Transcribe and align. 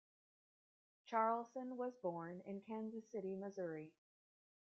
Charleson 1.05 1.77
was 1.77 1.95
born 2.01 2.41
in 2.47 2.61
Kansas 2.61 3.03
City, 3.11 3.35
Missouri. 3.35 3.91